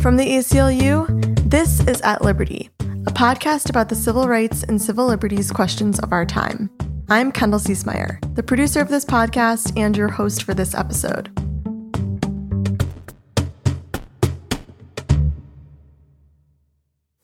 [0.00, 5.06] From the ACLU, this is At Liberty, a podcast about the civil rights and civil
[5.06, 6.70] liberties questions of our time.
[7.08, 11.34] I'm Kendall Ciesemier, the producer of this podcast and your host for this episode.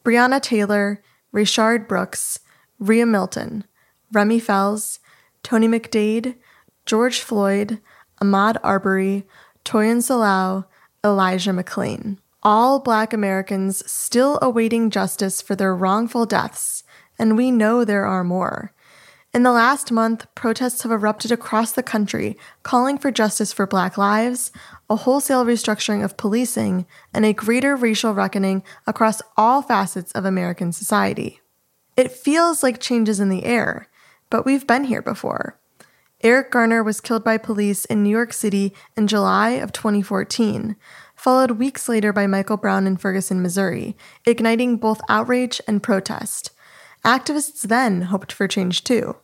[0.04, 1.00] Breonna Taylor,
[1.32, 2.40] Rayshard Brooks,
[2.80, 3.64] Riah Milton,
[4.12, 4.98] Remy Fells,
[5.44, 6.34] Tony McDade,
[6.86, 7.80] George Floyd,
[8.20, 9.24] Ahmaud Arbery,
[9.64, 10.64] Toyin Salau,
[11.04, 12.18] Elijah McClain.
[12.46, 16.84] All Black Americans still awaiting justice for their wrongful deaths,
[17.18, 18.74] and we know there are more.
[19.32, 23.96] In the last month, protests have erupted across the country calling for justice for Black
[23.96, 24.52] lives,
[24.90, 30.70] a wholesale restructuring of policing, and a greater racial reckoning across all facets of American
[30.70, 31.40] society.
[31.96, 33.88] It feels like changes in the air,
[34.28, 35.58] but we've been here before.
[36.22, 40.76] Eric Garner was killed by police in New York City in July of 2014,
[41.24, 43.96] followed weeks later by Michael Brown in Ferguson, Missouri,
[44.26, 46.50] igniting both outrage and protest.
[47.02, 49.16] Activists then hoped for change too.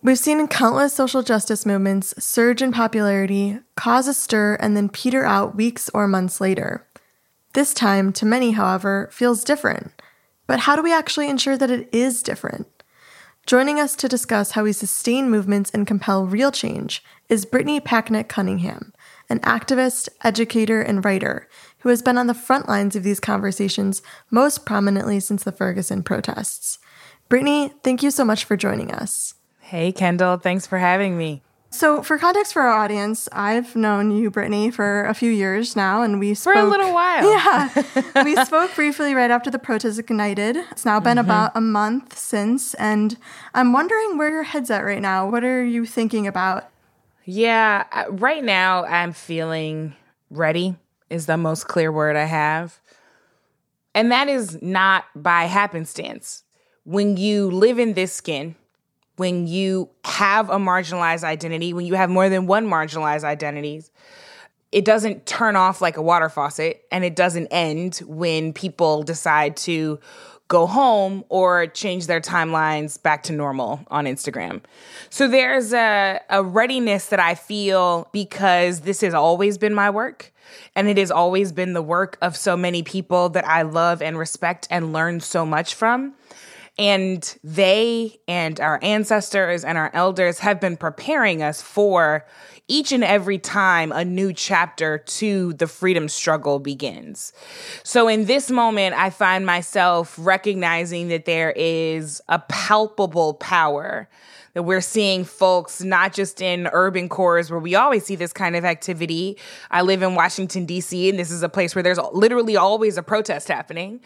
[0.00, 5.24] We've seen countless social justice movements surge in popularity, cause a stir, and then peter
[5.24, 6.86] out weeks or months later.
[7.52, 10.00] This time, to many, however, feels different.
[10.46, 12.68] But how do we actually ensure that it is different?
[13.44, 18.28] Joining us to discuss how we sustain movements and compel real change is Brittany Packnett
[18.28, 18.92] Cunningham,
[19.28, 21.48] an activist, educator, and writer
[21.80, 26.02] who has been on the front lines of these conversations most prominently since the Ferguson
[26.02, 26.78] protests.
[27.28, 29.34] Brittany, thank you so much for joining us.
[29.60, 30.38] Hey, Kendall.
[30.38, 31.42] Thanks for having me.
[31.70, 36.00] So, for context for our audience, I've known you, Brittany, for a few years now,
[36.00, 37.18] and we spoke for a little while.
[37.28, 40.56] Yeah, we spoke briefly right after the protest ignited.
[40.70, 41.26] It's now been mm-hmm.
[41.26, 43.18] about a month since, and
[43.52, 45.28] I'm wondering where your head's at right now.
[45.28, 46.70] What are you thinking about?
[47.30, 49.94] Yeah, right now I'm feeling
[50.30, 50.76] ready.
[51.10, 52.80] Is the most clear word I have,
[53.94, 56.44] and that is not by happenstance.
[56.84, 58.56] When you live in this skin
[59.18, 63.90] when you have a marginalized identity, when you have more than one marginalized identities,
[64.70, 69.56] it doesn't turn off like a water faucet and it doesn't end when people decide
[69.56, 69.98] to
[70.48, 74.62] go home or change their timelines back to normal on Instagram.
[75.10, 80.32] So there's a, a readiness that I feel because this has always been my work.
[80.74, 84.18] And it has always been the work of so many people that I love and
[84.18, 86.14] respect and learn so much from.
[86.78, 92.24] And they and our ancestors and our elders have been preparing us for
[92.68, 97.32] each and every time a new chapter to the freedom struggle begins.
[97.82, 104.08] So in this moment, I find myself recognizing that there is a palpable power
[104.54, 108.56] that we're seeing folks not just in urban cores where we always see this kind
[108.56, 109.38] of activity.
[109.70, 113.02] I live in Washington, D.C., and this is a place where there's literally always a
[113.02, 114.00] protest happening.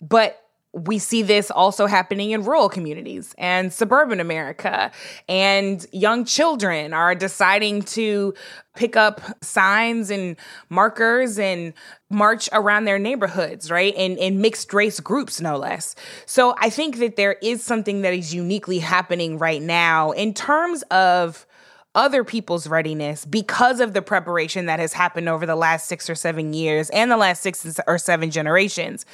[0.00, 0.43] But
[0.74, 4.90] we see this also happening in rural communities and suburban America.
[5.28, 8.34] And young children are deciding to
[8.74, 10.36] pick up signs and
[10.68, 11.72] markers and
[12.10, 13.94] march around their neighborhoods, right?
[13.94, 15.94] In, in mixed race groups, no less.
[16.26, 20.82] So I think that there is something that is uniquely happening right now in terms
[20.90, 21.46] of
[21.94, 26.14] other people's readiness because of the preparation that has happened over the last six or
[26.14, 29.06] seven years and the last six or seven generations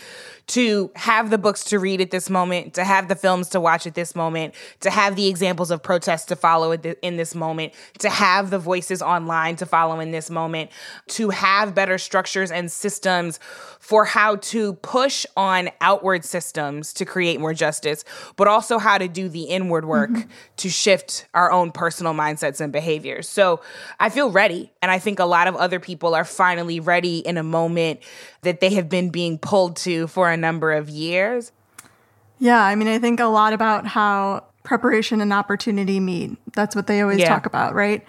[0.50, 3.86] to have the books to read at this moment, to have the films to watch
[3.86, 8.10] at this moment, to have the examples of protests to follow in this moment, to
[8.10, 10.68] have the voices online to follow in this moment,
[11.06, 13.38] to have better structures and systems
[13.78, 19.06] for how to push on outward systems to create more justice, but also how to
[19.06, 20.28] do the inward work mm-hmm.
[20.56, 23.28] to shift our own personal mindsets and behaviors.
[23.28, 23.60] So
[24.00, 24.72] I feel ready.
[24.82, 28.00] And I think a lot of other people are finally ready in a moment
[28.42, 31.52] that they have been being pulled to for a number of years.
[32.38, 36.36] Yeah, I mean, I think a lot about how preparation and opportunity meet.
[36.54, 37.28] That's what they always yeah.
[37.28, 38.04] talk about, right?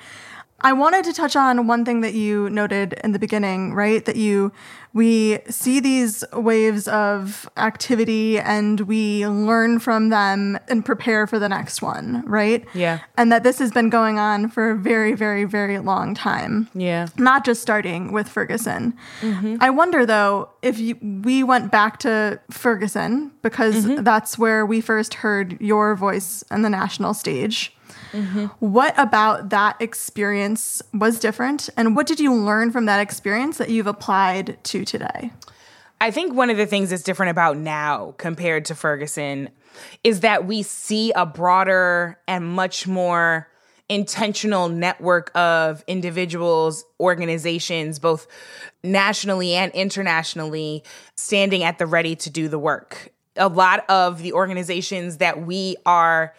[0.61, 4.03] I wanted to touch on one thing that you noted in the beginning, right?
[4.05, 4.51] That you
[4.93, 11.47] we see these waves of activity and we learn from them and prepare for the
[11.47, 12.65] next one, right?
[12.73, 12.99] Yeah.
[13.15, 16.67] And that this has been going on for a very, very, very long time.
[16.73, 17.07] Yeah.
[17.17, 18.93] Not just starting with Ferguson.
[19.21, 19.57] Mm-hmm.
[19.61, 24.03] I wonder though if you, we went back to Ferguson because mm-hmm.
[24.03, 27.73] that's where we first heard your voice on the national stage.
[28.11, 28.45] Mm-hmm.
[28.59, 31.69] What about that experience was different?
[31.77, 35.31] And what did you learn from that experience that you've applied to today?
[35.99, 39.49] I think one of the things that's different about now compared to Ferguson
[40.03, 43.47] is that we see a broader and much more
[43.87, 48.25] intentional network of individuals, organizations, both
[48.83, 50.83] nationally and internationally,
[51.15, 53.11] standing at the ready to do the work.
[53.35, 56.33] A lot of the organizations that we are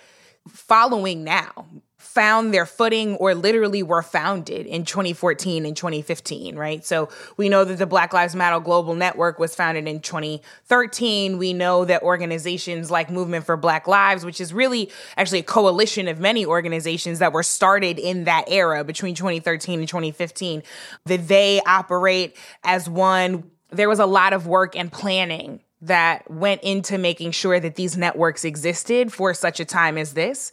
[0.49, 1.67] following now,
[2.03, 6.85] found their footing or literally were founded in 2014 and 2015, right?
[6.85, 11.39] So we know that the Black Lives Matter Global Network was founded in 2013.
[11.39, 16.09] We know that organizations like Movement for Black Lives, which is really actually a coalition
[16.09, 20.63] of many organizations that were started in that era between 2013 and 2015,
[21.07, 23.51] that they operate as one.
[23.71, 27.97] There was a lot of work and planning that went into making sure that these
[27.97, 30.53] networks existed for such a time as this.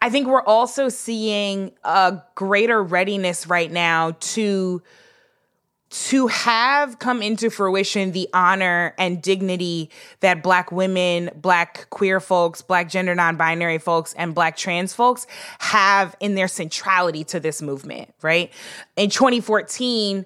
[0.00, 4.82] I think we're also seeing a greater readiness right now to
[5.90, 9.90] to have come into fruition the honor and dignity
[10.20, 15.26] that black women, black queer folks, black gender non-binary folks and black trans folks
[15.58, 18.52] have in their centrality to this movement, right?
[18.96, 20.24] In 2014,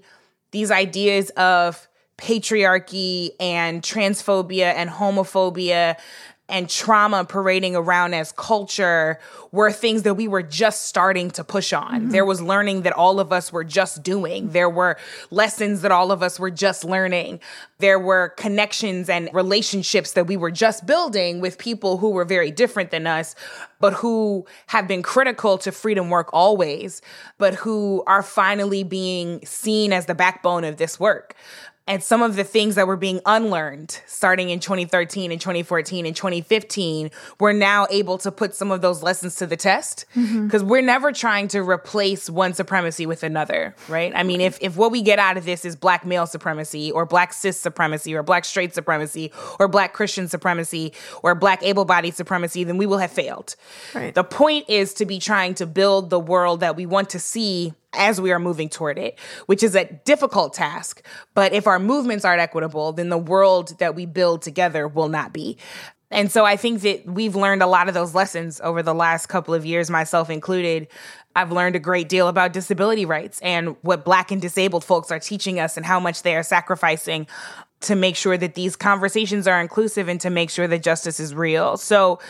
[0.51, 5.97] these ideas of patriarchy and transphobia and homophobia
[6.49, 9.19] and trauma parading around as culture
[9.51, 12.03] were things that we were just starting to push on.
[12.03, 12.11] Mm-hmm.
[12.11, 14.51] There was learning that all of us were just doing.
[14.51, 14.99] There were
[15.31, 17.41] lessons that all of us were just learning.
[17.79, 22.51] There were connections and relationships that we were just building with people who were very
[22.51, 23.35] different than us,
[23.81, 27.01] but who have been critical to freedom work always,
[27.39, 31.35] but who are finally being seen as the backbone of this work
[31.87, 36.17] and some of the things that were being unlearned starting in 2013 and 2014 and
[36.17, 40.69] 2015 we're now able to put some of those lessons to the test because mm-hmm.
[40.69, 44.91] we're never trying to replace one supremacy with another right i mean if, if what
[44.91, 48.45] we get out of this is black male supremacy or black cis supremacy or black
[48.45, 50.93] straight supremacy or black christian supremacy
[51.23, 53.57] or black able-bodied supremacy then we will have failed
[53.95, 54.15] right.
[54.15, 57.73] the point is to be trying to build the world that we want to see
[57.97, 61.05] as we are moving toward it, which is a difficult task.
[61.35, 65.33] But if our movements aren't equitable, then the world that we build together will not
[65.33, 65.59] be.
[66.11, 69.27] And so I think that we've learned a lot of those lessons over the last
[69.27, 70.87] couple of years, myself included.
[71.35, 75.19] I've learned a great deal about disability rights and what Black and disabled folks are
[75.19, 77.27] teaching us and how much they are sacrificing
[77.81, 81.35] to make sure that these conversations are inclusive and to make sure that justice is
[81.35, 81.77] real.
[81.77, 82.21] So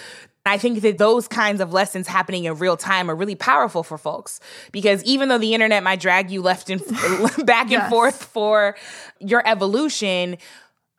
[0.47, 3.97] I think that those kinds of lessons happening in real time are really powerful for
[3.97, 4.41] folks
[4.73, 6.81] because even though the internet might drag you left and
[7.47, 7.91] back and yes.
[7.91, 8.77] forth for
[9.21, 10.37] your evolution,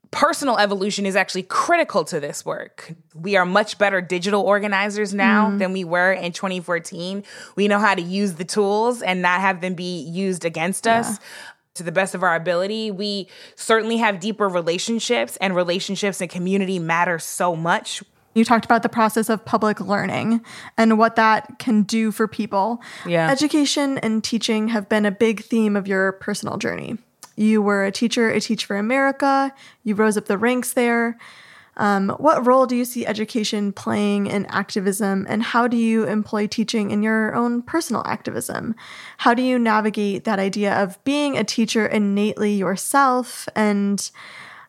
[0.09, 2.93] personal evolution is actually critical to this work.
[3.13, 5.59] We are much better digital organizers now mm.
[5.59, 7.23] than we were in 2014.
[7.55, 11.01] We know how to use the tools and not have them be used against yeah.
[11.01, 11.19] us
[11.75, 12.89] to the best of our ability.
[12.89, 18.01] We certainly have deeper relationships, and relationships and community matter so much.
[18.35, 20.41] You talked about the process of public learning
[20.77, 22.81] and what that can do for people.
[23.05, 23.31] Yeah.
[23.31, 26.97] Education and teaching have been a big theme of your personal journey.
[27.37, 29.53] You were a teacher at Teach for America,
[29.83, 31.17] you rose up the ranks there.
[31.77, 36.47] Um, what role do you see education playing in activism, and how do you employ
[36.47, 38.75] teaching in your own personal activism?
[39.17, 44.09] How do you navigate that idea of being a teacher innately yourself and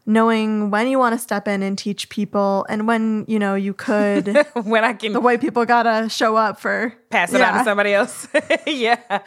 [0.06, 3.75] knowing when you want to step in and teach people and when you know you
[3.75, 4.29] could
[4.64, 7.53] when i can the white people gotta show up for pass it yeah.
[7.53, 8.29] on to somebody else
[8.67, 9.20] yeah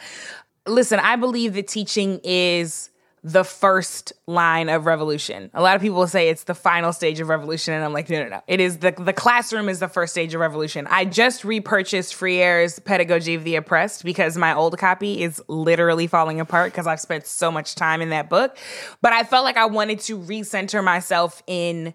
[0.66, 2.89] listen i believe that teaching is
[3.22, 5.50] the first line of revolution.
[5.52, 8.22] A lot of people say it's the final stage of revolution, and I'm like, no,
[8.22, 8.42] no, no.
[8.46, 10.86] It is the the classroom is the first stage of revolution.
[10.88, 16.40] I just repurchased Freire's Pedagogy of the Oppressed because my old copy is literally falling
[16.40, 18.56] apart because I've spent so much time in that book.
[19.02, 21.92] But I felt like I wanted to recenter myself in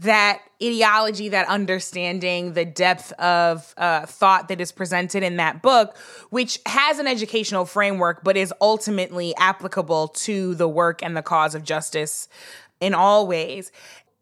[0.00, 5.96] that ideology, that understanding, the depth of uh, thought that is presented in that book,
[6.30, 11.54] which has an educational framework, but is ultimately applicable to the work and the cause
[11.54, 12.28] of justice
[12.80, 13.70] in all ways.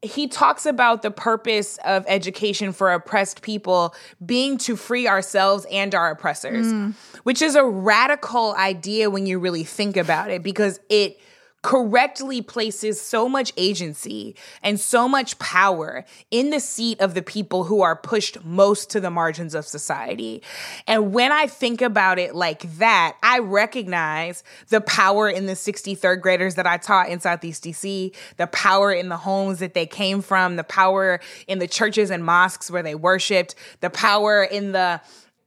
[0.03, 3.95] He talks about the purpose of education for oppressed people
[4.25, 6.95] being to free ourselves and our oppressors, mm.
[7.23, 11.19] which is a radical idea when you really think about it because it
[11.63, 17.65] correctly places so much agency and so much power in the seat of the people
[17.65, 20.43] who are pushed most to the margins of society.
[20.87, 26.21] And when I think about it like that, I recognize the power in the 63rd
[26.21, 30.23] graders that I taught in Southeast DC, the power in the homes that they came
[30.23, 35.01] from, the power in the churches and mosques where they worshiped, the power in the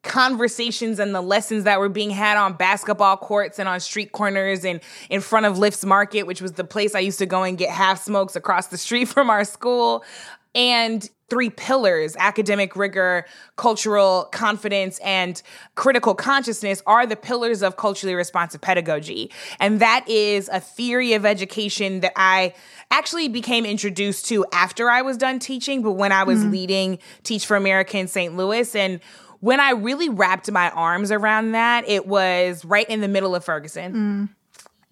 [0.03, 4.65] conversations and the lessons that were being had on basketball courts and on street corners
[4.65, 7.57] and in front of Lifts Market, which was the place I used to go and
[7.57, 10.03] get half smokes across the street from our school.
[10.53, 15.41] And three pillars academic rigor, cultural confidence, and
[15.75, 19.31] critical consciousness are the pillars of culturally responsive pedagogy.
[19.61, 22.53] And that is a theory of education that I
[22.91, 26.51] actually became introduced to after I was done teaching, but when I was mm-hmm.
[26.51, 28.35] leading Teach for America in St.
[28.35, 28.75] Louis.
[28.75, 28.99] And
[29.41, 33.43] when I really wrapped my arms around that, it was right in the middle of
[33.43, 33.93] Ferguson.
[33.93, 34.29] Mm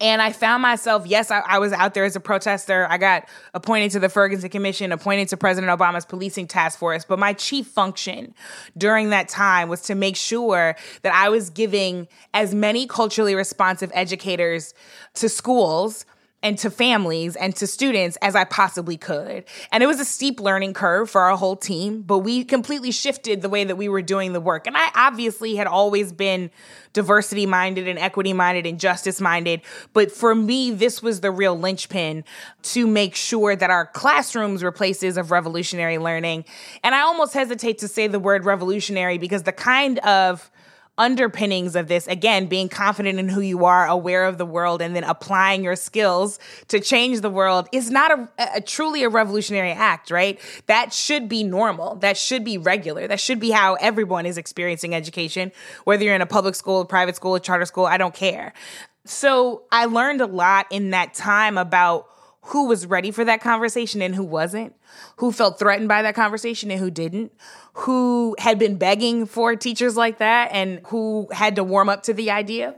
[0.00, 2.86] and I found myself, yes, I, I, was out there as a protester.
[2.88, 7.04] I got appointed to the Ferguson Commission, appointed to President Obama's policing task force.
[7.04, 8.34] But my chief function
[8.78, 13.90] during that time was to make sure that I was giving as many culturally responsive
[13.92, 14.72] educators
[15.14, 16.06] to schools
[16.42, 19.44] and to families and to students as I possibly could.
[19.70, 23.42] And it was a steep learning curve for our whole team, but we completely shifted
[23.42, 24.66] the way that we were doing the work.
[24.66, 26.50] And I obviously had always been
[26.92, 29.60] diversity minded and equity minded and justice minded.
[29.92, 32.24] But for me, this was the real linchpin
[32.62, 36.46] to make sure that our classrooms were places of revolutionary learning.
[36.82, 40.50] And I almost hesitate to say the word revolutionary because the kind of
[41.00, 42.06] underpinnings of this.
[42.06, 45.74] Again being confident in who you are aware of the world and then applying your
[45.74, 46.38] skills
[46.68, 50.38] to change the world is not a, a, truly a revolutionary act right?
[50.66, 51.96] That should be normal.
[51.96, 53.08] That should be regular.
[53.08, 55.52] That should be how everyone is experiencing education
[55.84, 58.52] whether you're in a public school a private school a charter school i don't care.
[59.06, 62.10] So i learned a lot in that time about
[62.42, 64.74] who was ready for that conversation and who wasn't,
[65.16, 67.32] who felt threatened by that conversation and who didn't,
[67.80, 72.12] who had been begging for teachers like that and who had to warm up to
[72.12, 72.74] the idea.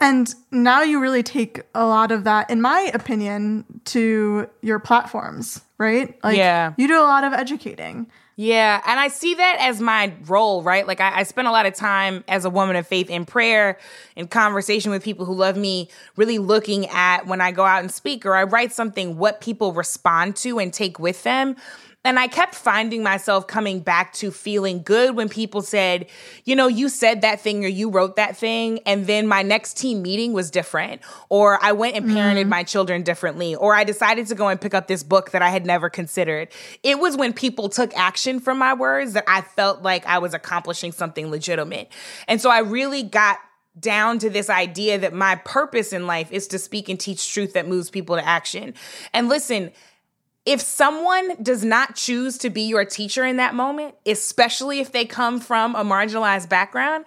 [0.00, 5.60] And now you really take a lot of that, in my opinion, to your platforms,
[5.78, 6.18] right?
[6.24, 6.74] Like, yeah.
[6.76, 8.10] You do a lot of educating.
[8.36, 10.84] Yeah, and I see that as my role, right?
[10.84, 13.78] Like I, I spend a lot of time as a woman of faith in prayer,
[14.16, 17.92] in conversation with people who love me, really looking at when I go out and
[17.92, 21.54] speak or I write something, what people respond to and take with them.
[22.04, 26.06] And I kept finding myself coming back to feeling good when people said,
[26.44, 28.80] you know, you said that thing or you wrote that thing.
[28.84, 31.00] And then my next team meeting was different.
[31.30, 32.50] Or I went and parented mm-hmm.
[32.50, 33.54] my children differently.
[33.54, 36.48] Or I decided to go and pick up this book that I had never considered.
[36.82, 40.34] It was when people took action from my words that I felt like I was
[40.34, 41.90] accomplishing something legitimate.
[42.28, 43.38] And so I really got
[43.78, 47.54] down to this idea that my purpose in life is to speak and teach truth
[47.54, 48.74] that moves people to action.
[49.12, 49.72] And listen,
[50.46, 55.04] if someone does not choose to be your teacher in that moment, especially if they
[55.04, 57.04] come from a marginalized background,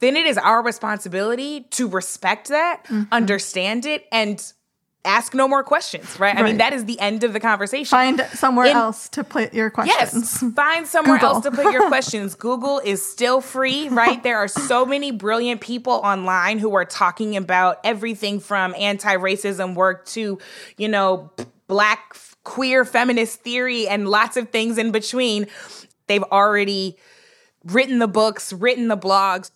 [0.00, 3.02] then it is our responsibility to respect that, mm-hmm.
[3.12, 4.52] understand it, and
[5.04, 6.34] ask no more questions, right?
[6.34, 6.38] right?
[6.38, 7.86] I mean, that is the end of the conversation.
[7.86, 10.42] Find somewhere in, else to put your questions.
[10.42, 11.36] Yes, find somewhere Google.
[11.36, 12.34] else to put your questions.
[12.34, 14.22] Google is still free, right?
[14.22, 19.74] There are so many brilliant people online who are talking about everything from anti racism
[19.74, 20.38] work to,
[20.76, 21.30] you know,
[21.66, 25.46] black queer feminist theory and lots of things in between.
[26.06, 26.96] They've already
[27.64, 29.50] written the books, written the blogs,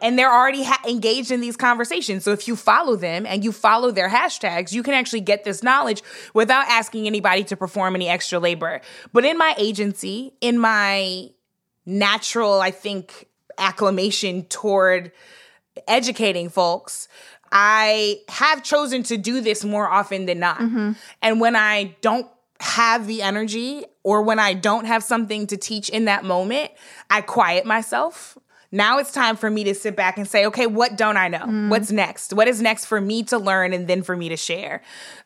[0.00, 2.24] and they're already ha- engaged in these conversations.
[2.24, 5.62] So if you follow them and you follow their hashtags, you can actually get this
[5.62, 8.80] knowledge without asking anybody to perform any extra labor.
[9.12, 11.30] But in my agency, in my
[11.84, 13.26] natural, I think,
[13.58, 15.12] acclamation toward
[15.86, 17.08] educating folks,
[17.52, 20.58] I have chosen to do this more often than not.
[20.58, 20.92] Mm-hmm.
[21.22, 22.26] And when I don't
[22.60, 26.70] have the energy or when I don't have something to teach in that moment,
[27.08, 28.38] I quiet myself.
[28.72, 31.40] Now it's time for me to sit back and say, okay, what don't I know?
[31.40, 31.70] Mm.
[31.70, 32.32] What's next?
[32.32, 34.82] What is next for me to learn and then for me to share?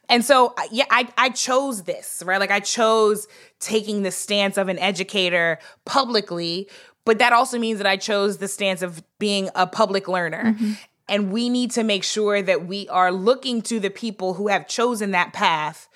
[0.08, 2.40] And so, yeah, I, I chose this, right?
[2.40, 3.28] Like, I chose
[3.60, 6.70] taking the stance of an educator publicly,
[7.04, 10.54] but that also means that I chose the stance of being a public learner.
[10.54, 10.72] Mm-hmm.
[11.08, 14.66] And we need to make sure that we are looking to the people who have
[14.66, 15.88] chosen that path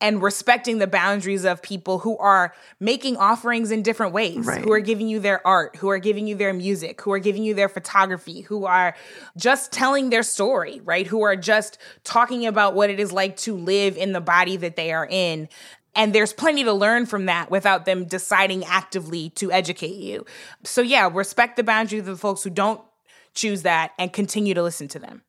[0.00, 4.62] and respecting the boundaries of people who are making offerings in different ways, right.
[4.62, 7.42] who are giving you their art, who are giving you their music, who are giving
[7.42, 8.94] you their photography, who are
[9.38, 11.06] just telling their story, right?
[11.06, 14.76] Who are just talking about what it is like to live in the body that
[14.76, 15.48] they are in.
[15.94, 20.26] And there's plenty to learn from that without them deciding actively to educate you.
[20.62, 22.82] So, yeah, respect the boundaries of the folks who don't
[23.36, 25.22] choose that and continue to listen to them.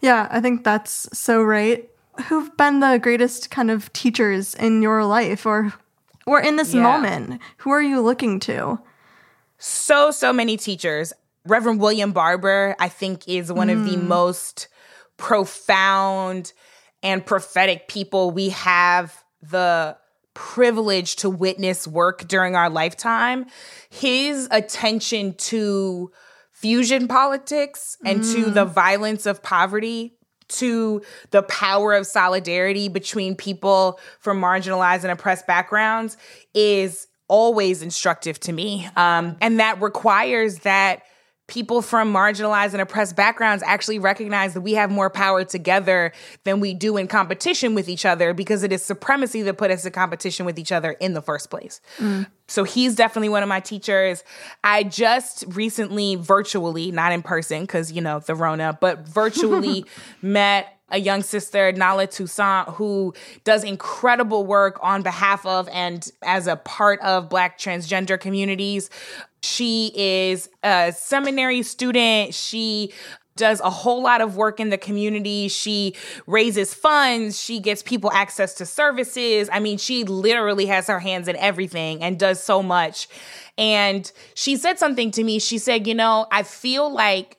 [0.00, 1.88] Yeah, I think that's so right.
[2.28, 5.74] Who've been the greatest kind of teachers in your life or
[6.26, 6.82] or in this yeah.
[6.82, 7.40] moment?
[7.58, 8.78] Who are you looking to?
[9.58, 11.12] So so many teachers.
[11.46, 13.72] Reverend William Barber, I think is one mm.
[13.72, 14.06] of the mm.
[14.06, 14.68] most
[15.16, 16.52] profound
[17.02, 19.96] and prophetic people we have the
[20.32, 23.46] privilege to witness work during our lifetime.
[23.90, 26.10] His attention to
[26.64, 28.32] fusion politics and mm.
[28.32, 30.16] to the violence of poverty
[30.48, 36.16] to the power of solidarity between people from marginalized and oppressed backgrounds
[36.54, 38.88] is always instructive to me.
[38.96, 41.02] Um, and that requires that
[41.46, 46.12] people from marginalized and oppressed backgrounds actually recognize that we have more power together
[46.44, 49.84] than we do in competition with each other because it is supremacy that put us
[49.84, 51.80] in competition with each other in the first place.
[51.98, 52.26] Mm.
[52.48, 54.24] So he's definitely one of my teachers.
[54.62, 59.84] I just recently virtually, not in person because, you know, the Rona, but virtually
[60.22, 66.46] met a young sister, Nala Toussaint, who does incredible work on behalf of and as
[66.46, 68.90] a part of Black transgender communities.
[69.42, 72.32] She is a seminary student.
[72.32, 72.92] She
[73.36, 75.48] does a whole lot of work in the community.
[75.48, 75.96] She
[76.28, 77.40] raises funds.
[77.40, 79.50] She gets people access to services.
[79.52, 83.08] I mean, she literally has her hands in everything and does so much.
[83.58, 85.40] And she said something to me.
[85.40, 87.36] She said, You know, I feel like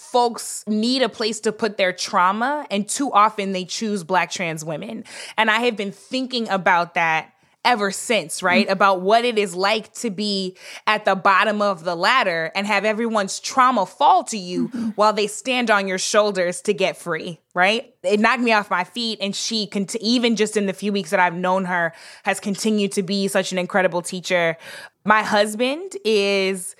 [0.00, 4.64] folks need a place to put their trauma, and too often they choose Black trans
[4.64, 5.04] women.
[5.36, 8.64] And I have been thinking about that ever since, right?
[8.64, 8.72] Mm-hmm.
[8.72, 12.86] About what it is like to be at the bottom of the ladder and have
[12.86, 14.88] everyone's trauma fall to you mm-hmm.
[14.90, 17.94] while they stand on your shoulders to get free, right?
[18.02, 19.18] It knocked me off my feet.
[19.20, 21.92] And she, cont- even just in the few weeks that I've known her,
[22.22, 24.56] has continued to be such an incredible teacher.
[25.04, 26.76] My husband is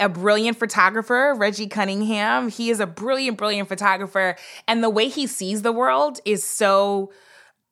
[0.00, 2.48] a brilliant photographer, Reggie Cunningham.
[2.48, 4.36] He is a brilliant, brilliant photographer.
[4.66, 7.12] And the way he sees the world is so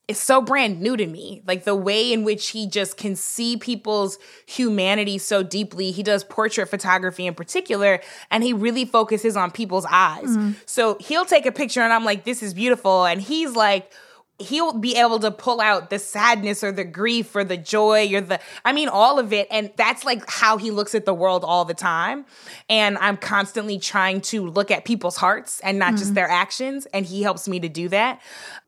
[0.09, 1.43] it's so brand new to me.
[1.47, 5.91] Like the way in which he just can see people's humanity so deeply.
[5.91, 8.01] He does portrait photography in particular,
[8.31, 10.25] and he really focuses on people's eyes.
[10.25, 10.53] Mm-hmm.
[10.67, 13.05] So he'll take a picture, and I'm like, this is beautiful.
[13.05, 13.93] And he's like,
[14.39, 18.21] he'll be able to pull out the sadness or the grief or the joy or
[18.21, 21.45] the I mean all of it and that's like how he looks at the world
[21.45, 22.25] all the time
[22.69, 25.97] and I'm constantly trying to look at people's hearts and not mm-hmm.
[25.99, 28.21] just their actions and he helps me to do that.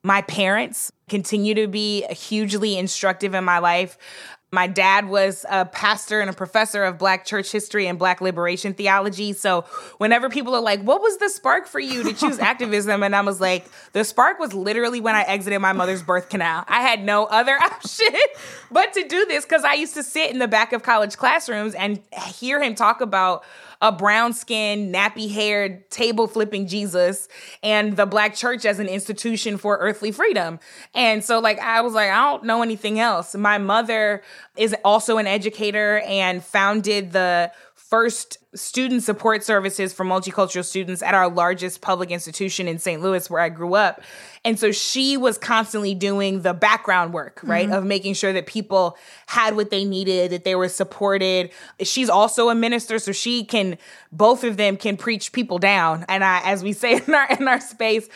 [0.02, 3.99] My parents continue to be hugely instructive in my life.
[4.54, 8.73] My dad was a pastor and a professor of Black church history and Black liberation
[8.73, 9.32] theology.
[9.32, 9.62] So
[9.99, 13.02] whenever people are like, What was the spark for you to choose activism?
[13.02, 16.64] And I was like, The spark was literally when I exited my mother's birth canal.
[16.68, 18.14] I had no other option
[18.70, 21.74] but to do this because I used to sit in the back of college classrooms
[21.74, 22.00] and
[22.35, 23.44] hear him talk about
[23.85, 27.29] a brown skinned, nappy haired, table flipping Jesus
[27.62, 30.59] and the black church as an institution for earthly freedom.
[30.94, 33.35] And so, like, I was like, I don't know anything else.
[33.35, 34.23] My mother
[34.57, 41.14] is also an educator and founded the first student support services for multicultural students at
[41.14, 43.02] our largest public institution in St.
[43.02, 44.02] Louis, where I grew up.
[44.44, 47.74] And so she was constantly doing the background work, right, mm-hmm.
[47.74, 51.50] of making sure that people had what they needed, that they were supported.
[51.80, 53.78] She's also a minister, so she can,
[54.12, 56.04] both of them can preach people down.
[56.08, 58.06] And I, as we say in our in our space,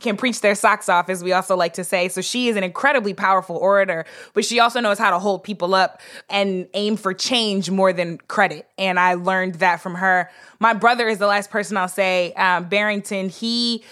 [0.00, 2.08] can preach their socks off, as we also like to say.
[2.08, 5.74] So she is an incredibly powerful orator, but she also knows how to hold people
[5.74, 8.68] up and aim for change more than credit.
[8.78, 10.30] And I learned that from her.
[10.58, 13.28] My brother is the last person I'll say, um, Barrington.
[13.28, 13.84] He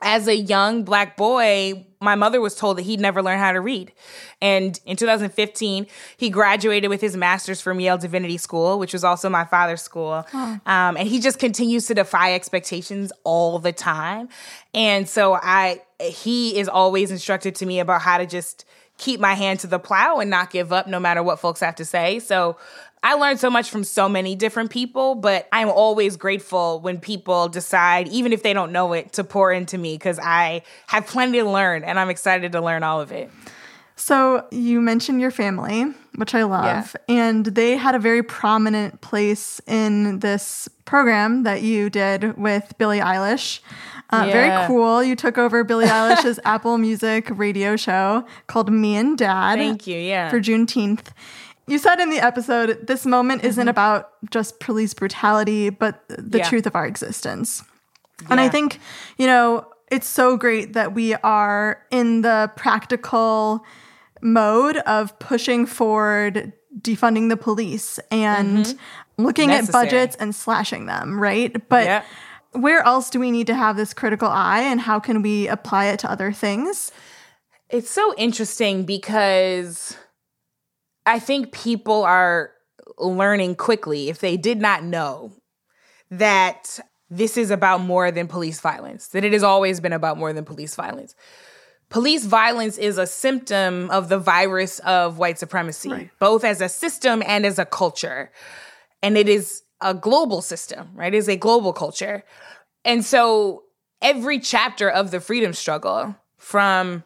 [0.00, 3.60] as a young black boy, my mother was told that he'd never learn how to
[3.60, 3.92] read.
[4.40, 9.28] And in 2015, he graduated with his master's from Yale Divinity School, which was also
[9.28, 10.26] my father's school.
[10.34, 10.60] Oh.
[10.66, 14.28] Um, and he just continues to defy expectations all the time.
[14.74, 18.64] And so I, he is always instructed to me about how to just
[18.98, 21.76] keep my hand to the plow and not give up no matter what folks have
[21.76, 22.18] to say.
[22.18, 22.56] So
[23.02, 27.48] I learned so much from so many different people, but I'm always grateful when people
[27.48, 31.38] decide, even if they don't know it, to pour into me because I have plenty
[31.38, 33.30] to learn and I'm excited to learn all of it.
[33.94, 35.84] So, you mentioned your family,
[36.16, 37.14] which I love, yeah.
[37.14, 43.00] and they had a very prominent place in this program that you did with Billie
[43.00, 43.60] Eilish.
[44.10, 44.32] Uh, yeah.
[44.32, 45.02] Very cool.
[45.02, 49.58] You took over Billie Eilish's Apple Music radio show called Me and Dad.
[49.58, 49.98] Thank you.
[49.98, 50.30] Yeah.
[50.30, 51.08] For Juneteenth.
[51.72, 53.48] You said in the episode, this moment mm-hmm.
[53.48, 56.46] isn't about just police brutality, but the yeah.
[56.46, 57.62] truth of our existence.
[58.20, 58.28] Yeah.
[58.28, 58.78] And I think,
[59.16, 63.64] you know, it's so great that we are in the practical
[64.20, 69.24] mode of pushing forward defunding the police and mm-hmm.
[69.24, 69.86] looking Necessary.
[69.86, 71.56] at budgets and slashing them, right?
[71.70, 72.02] But yeah.
[72.50, 75.86] where else do we need to have this critical eye and how can we apply
[75.86, 76.92] it to other things?
[77.70, 79.96] It's so interesting because
[81.06, 82.52] I think people are
[82.98, 85.32] learning quickly, if they did not know,
[86.10, 86.78] that
[87.10, 90.44] this is about more than police violence, that it has always been about more than
[90.44, 91.14] police violence.
[91.88, 96.10] Police violence is a symptom of the virus of white supremacy, right.
[96.18, 98.30] both as a system and as a culture.
[99.02, 101.12] And it is a global system, right?
[101.12, 102.24] It is a global culture.
[102.84, 103.64] And so
[104.00, 107.04] every chapter of the freedom struggle from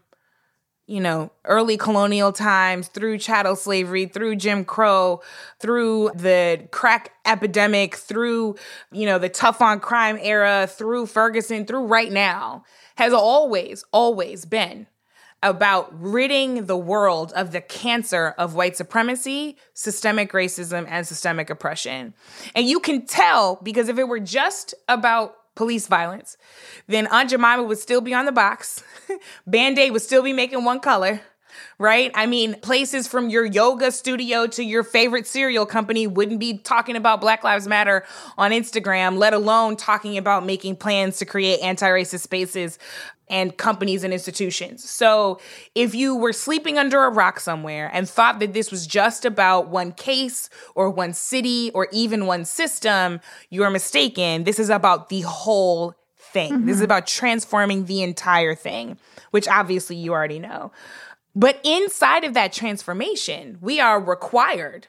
[0.87, 5.20] you know, early colonial times, through chattel slavery, through Jim Crow,
[5.59, 8.55] through the crack epidemic, through,
[8.92, 12.64] you know, the tough on crime era, through Ferguson, through right now,
[12.96, 14.87] has always, always been
[15.42, 22.14] about ridding the world of the cancer of white supremacy, systemic racism, and systemic oppression.
[22.55, 26.37] And you can tell because if it were just about police violence,
[26.87, 28.85] then Aunt Jemima would still be on the box,
[29.47, 31.21] Band Aid would still be making one color
[31.79, 32.11] right?
[32.14, 36.97] I mean, places from your yoga studio to your favorite cereal company wouldn't be talking
[36.97, 38.05] about Black Lives Matter
[38.38, 42.79] on Instagram, let alone talking about making plans to create anti racist spaces
[43.28, 44.88] and companies and institutions.
[44.88, 45.40] So
[45.74, 49.68] if you were sleeping under a rock somewhere and thought that this was just about
[49.68, 54.44] one case or one city or even one system, you're mistaken.
[54.44, 56.52] This is about the whole thing.
[56.52, 56.66] Mm-hmm.
[56.66, 56.84] This is mm-hmm.
[56.84, 58.98] about transforming the entire thing,
[59.30, 60.72] which obviously you already know.
[61.34, 64.86] But inside of that transformation, we are required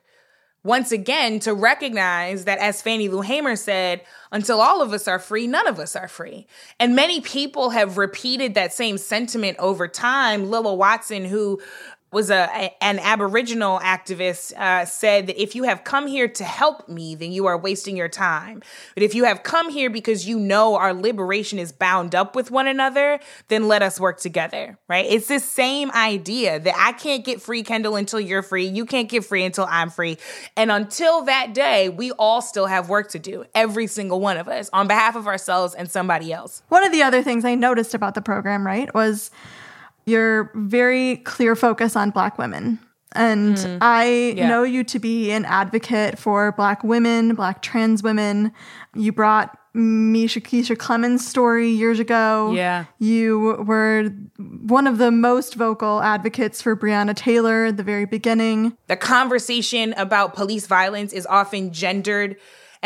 [0.63, 5.20] once again to recognize that, as Fannie Lou Hamer said, until all of us are
[5.20, 6.46] free, none of us are free.
[6.80, 10.50] And many people have repeated that same sentiment over time.
[10.50, 11.62] Lilla Watson, who
[12.12, 16.43] was a, a, an aboriginal activist uh, said that if you have come here to
[16.43, 18.62] help me then you are wasting your time.
[18.93, 22.50] But if you have come here because you know our liberation is bound up with
[22.50, 25.06] one another then let us work together right?
[25.06, 28.67] It's this same idea that i can't get free kendall until you're free.
[28.67, 30.17] You can't get free until i'm free.
[30.56, 34.48] And until that day we all still have work to do every single one of
[34.48, 36.63] us on behalf of ourselves and somebody else.
[36.70, 39.30] One of the other things i noticed about the program right was
[40.08, 42.80] your very clear focus on Black women.
[43.12, 43.78] And mm.
[43.82, 44.48] I yeah.
[44.48, 48.52] know you to be an advocate for Black women, Black trans women.
[48.96, 52.54] You brought Misha Keisha Clemens' story years ago.
[52.54, 52.86] Yeah.
[53.00, 58.78] You were one of the most vocal advocates for Breonna Taylor at the very beginning.
[58.88, 62.38] The conversation about police violence is often gendered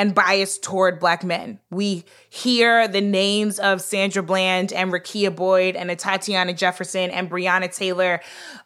[0.02, 1.60] and bias toward black men.
[1.70, 7.72] We hear the names of Sandra Bland and Rekia Boyd and Tatiana Jefferson and Breonna
[7.72, 8.20] Taylor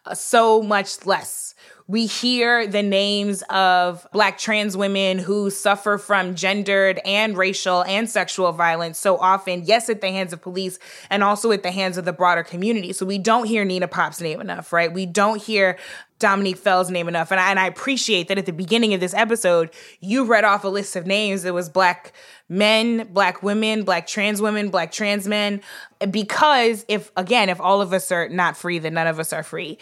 [0.05, 1.44] uh, so much less.
[1.87, 8.09] We hear the names of Black trans women who suffer from gendered and racial and
[8.09, 10.79] sexual violence so often, yes, at the hands of police
[11.11, 12.91] and also at the hands of the broader community.
[12.91, 14.91] So we don't hear Nina Pop's name enough, right?
[14.91, 15.77] We don't hear
[16.17, 17.29] Dominique Fell's name enough.
[17.31, 19.69] And I, and I appreciate that at the beginning of this episode,
[19.99, 21.43] you read off a list of names.
[21.43, 22.13] It was black
[22.47, 25.61] men, black women, black trans women, black trans men.
[26.09, 29.43] Because if, again, if all of us are not free, then none of us are
[29.43, 29.77] free.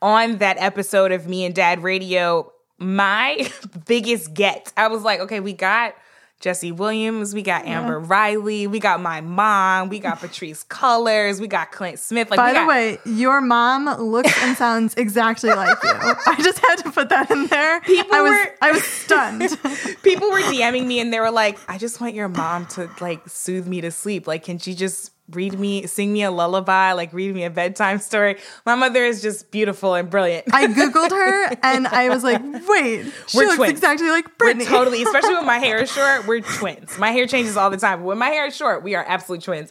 [0.00, 3.50] On that episode of Me and Dad Radio, my
[3.86, 5.94] biggest get, I was like, okay, we got
[6.40, 8.06] Jesse Williams, we got Amber yeah.
[8.06, 12.30] Riley, we got my mom, we got Patrisse Cullors, we got Clint Smith.
[12.30, 15.90] Like, By the got- way, your mom looks and sounds exactly like you.
[15.90, 17.80] I just had to put that in there.
[17.80, 19.58] People I was were, I was stunned.
[20.04, 23.28] people were DMing me and they were like, I just want your mom to like
[23.28, 24.28] soothe me to sleep.
[24.28, 27.98] Like, can she just read me, sing me a lullaby, like read me a bedtime
[27.98, 28.36] story.
[28.64, 30.46] My mother is just beautiful and brilliant.
[30.52, 33.70] I Googled her and I was like, wait, she we're looks twins.
[33.72, 34.64] exactly like Brittany.
[34.64, 36.98] We're totally, especially when my hair is short, we're twins.
[36.98, 38.00] My hair changes all the time.
[38.00, 39.70] But when my hair is short, we are absolute twins.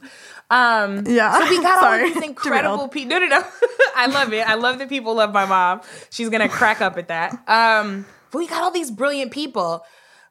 [0.50, 1.39] Um, yeah.
[1.39, 2.04] So we got Sorry.
[2.08, 3.10] all these incredible people.
[3.10, 3.43] No, no, no.
[3.96, 4.48] I love it.
[4.48, 5.82] I love that people love my mom.
[6.10, 7.34] She's going to crack up at that.
[7.50, 9.84] Um, but we got all these brilliant people.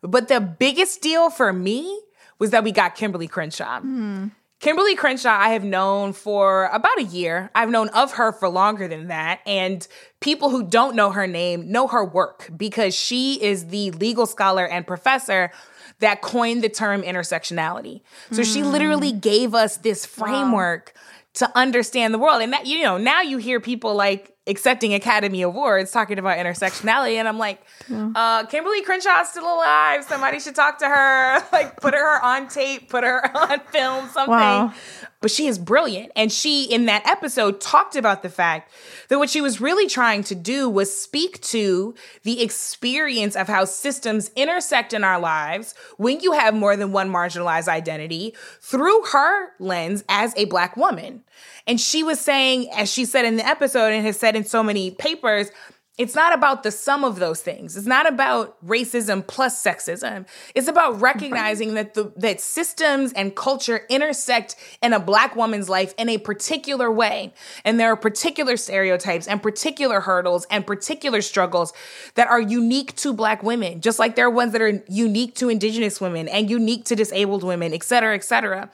[0.03, 2.01] But the biggest deal for me
[2.39, 3.81] was that we got Kimberlé Crenshaw.
[3.81, 4.31] Mm.
[4.67, 7.53] Kimberlé Crenshaw, I have known for about a year.
[7.55, 9.39] I've known of her for longer than that.
[9.47, 9.87] And
[10.19, 14.67] people who don't know her name know her work because she is the legal scholar
[14.67, 15.53] and professor
[16.01, 18.01] that coined the term intersectionality.
[18.33, 18.53] So mm.
[18.53, 19.21] she literally hmm.
[19.21, 21.03] gave us this framework wow.
[21.35, 22.43] to understand the world.
[22.43, 27.15] And that, you know, now you hear people like accepting Academy Awards talking about intersectionality.
[27.15, 28.11] And I'm like, yeah.
[28.15, 30.05] uh, Kimberlé Crenshaw's still alive.
[30.05, 31.45] Somebody should talk to her.
[31.53, 34.31] like, put her on tape, put her on film, something.
[34.31, 34.73] Wow.
[35.21, 36.13] But she is brilliant.
[36.15, 38.71] And she, in that episode, talked about the fact
[39.09, 43.65] that what she was really trying to do was speak to the experience of how
[43.65, 49.53] systems intersect in our lives when you have more than one marginalized identity through her
[49.59, 51.25] lens as a Black woman.
[51.67, 54.63] And she was saying, as she said in the episode and has said in so
[54.63, 55.51] many papers,
[55.99, 57.75] it's not about the sum of those things.
[57.77, 60.27] It's not about racism plus sexism.
[60.55, 65.95] It's about recognizing that the that systems and culture intersect in a black woman's life
[65.97, 67.33] in a particular way.
[67.65, 71.73] And there are particular stereotypes and particular hurdles and particular struggles
[72.15, 75.49] that are unique to black women, just like there are ones that are unique to
[75.49, 78.71] indigenous women and unique to disabled women, et cetera, et cetera.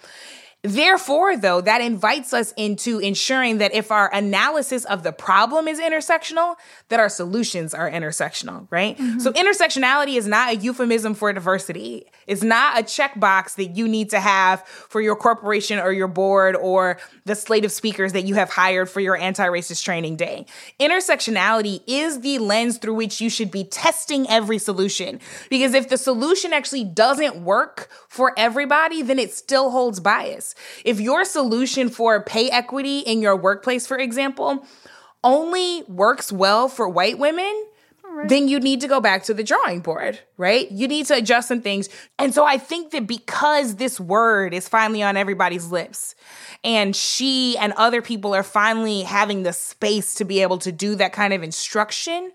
[0.64, 5.80] Therefore, though, that invites us into ensuring that if our analysis of the problem is
[5.80, 6.54] intersectional,
[6.88, 8.96] that our solutions are intersectional, right?
[8.96, 9.18] Mm-hmm.
[9.18, 12.04] So, intersectionality is not a euphemism for diversity.
[12.28, 16.54] It's not a checkbox that you need to have for your corporation or your board
[16.54, 20.46] or the slate of speakers that you have hired for your anti racist training day.
[20.78, 25.18] Intersectionality is the lens through which you should be testing every solution.
[25.50, 30.51] Because if the solution actually doesn't work for everybody, then it still holds bias.
[30.84, 34.66] If your solution for pay equity in your workplace, for example,
[35.24, 37.66] only works well for white women,
[38.04, 38.28] Right.
[38.28, 40.70] then you need to go back to the drawing board, right?
[40.70, 41.88] You need to adjust some things.
[42.18, 46.14] And so I think that because this word is finally on everybody's lips,
[46.62, 50.94] and she and other people are finally having the space to be able to do
[50.96, 52.32] that kind of instruction,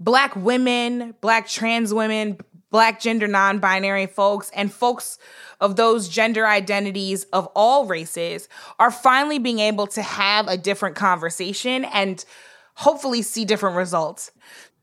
[0.00, 2.38] Black women, Black trans women,
[2.70, 5.18] Black gender non binary folks, and folks
[5.64, 10.94] of those gender identities of all races are finally being able to have a different
[10.94, 12.22] conversation and
[12.74, 14.30] hopefully see different results.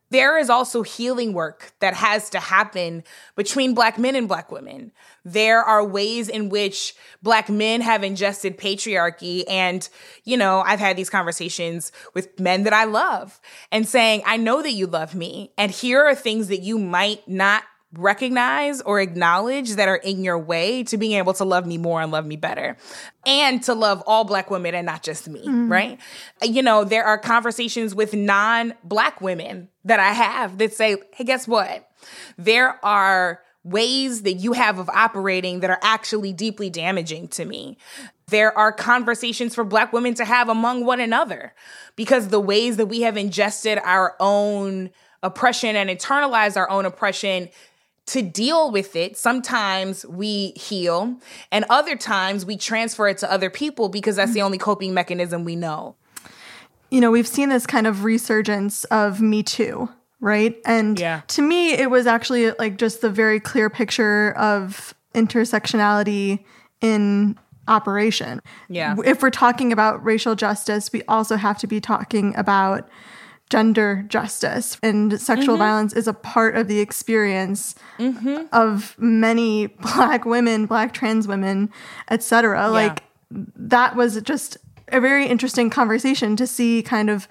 [0.10, 3.04] There is also healing work that has to happen
[3.36, 4.92] between Black men and Black women.
[5.24, 9.44] There are ways in which Black men have ingested patriarchy.
[9.48, 9.88] And,
[10.24, 13.40] you know, I've had these conversations with men that I love
[13.72, 15.52] and saying, I know that you love me.
[15.60, 20.40] And here are things that you might not recognize or acknowledge that are in your
[20.40, 22.78] way to being able to love me more and love me better
[23.26, 25.72] and to love all black women and not just me, mm-hmm.
[25.72, 26.00] right?
[26.42, 31.24] You know, there are conversations with non black women that I have that say, hey,
[31.24, 31.90] guess what?
[32.38, 37.78] There are ways that you have of operating that are actually deeply damaging to me.
[38.28, 41.54] There are conversations for Black women to have among one another
[41.96, 44.90] because the ways that we have ingested our own
[45.22, 47.50] oppression and internalized our own oppression
[48.08, 51.18] to deal with it, sometimes we heal,
[51.52, 55.46] and other times we transfer it to other people because that's the only coping mechanism
[55.46, 55.96] we know.
[56.90, 59.88] You know, we've seen this kind of resurgence of Me Too,
[60.20, 60.58] right?
[60.66, 61.22] And yeah.
[61.28, 66.44] to me, it was actually like just the very clear picture of intersectionality
[66.82, 67.38] in
[67.68, 68.42] operation.
[68.68, 68.96] Yeah.
[69.06, 72.90] If we're talking about racial justice, we also have to be talking about
[73.52, 75.64] gender justice and sexual mm-hmm.
[75.64, 78.46] violence is a part of the experience mm-hmm.
[78.54, 81.70] of many black women black trans women
[82.10, 82.68] etc yeah.
[82.68, 87.28] like that was just a very interesting conversation to see kind of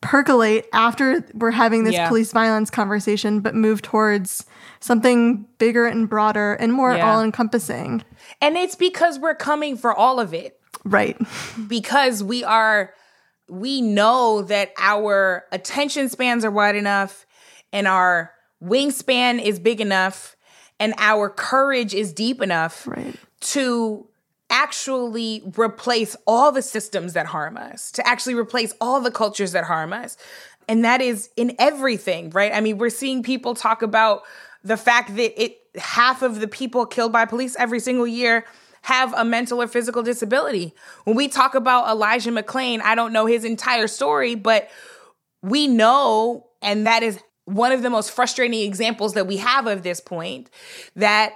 [0.00, 2.08] percolate after we're having this yeah.
[2.08, 4.46] police violence conversation but move towards
[4.80, 7.06] something bigger and broader and more yeah.
[7.06, 8.02] all encompassing
[8.40, 11.18] and it's because we're coming for all of it right
[11.68, 12.94] because we are
[13.48, 17.26] we know that our attention spans are wide enough
[17.72, 18.32] and our
[18.62, 20.36] wingspan is big enough
[20.80, 23.16] and our courage is deep enough right.
[23.40, 24.06] to
[24.50, 29.64] actually replace all the systems that harm us, to actually replace all the cultures that
[29.64, 30.16] harm us.
[30.68, 32.52] And that is in everything, right?
[32.52, 34.22] I mean, we're seeing people talk about
[34.64, 38.44] the fact that it half of the people killed by police every single year
[38.86, 40.72] have a mental or physical disability.
[41.02, 44.70] When we talk about Elijah McClain, I don't know his entire story, but
[45.42, 49.82] we know, and that is one of the most frustrating examples that we have of
[49.82, 50.50] this point,
[50.94, 51.32] that